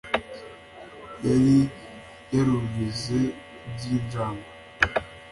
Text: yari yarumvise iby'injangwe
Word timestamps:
yari 1.27 1.57
yarumvise 2.33 3.17
iby'injangwe 3.69 4.47